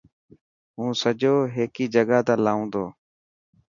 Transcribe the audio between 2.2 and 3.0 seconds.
تا لان تو.